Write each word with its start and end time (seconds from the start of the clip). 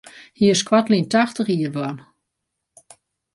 Hy 0.37 0.45
is 0.53 0.63
koartlyn 0.67 1.07
tachtich 1.11 1.51
jier 1.53 1.73
wurden. 1.75 1.99